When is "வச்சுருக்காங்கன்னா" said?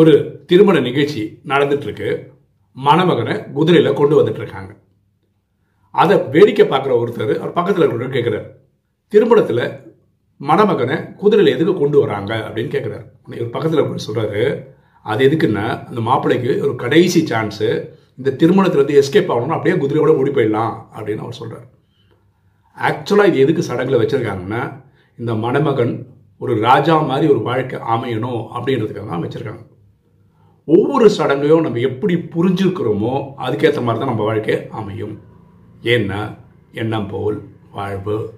24.02-24.62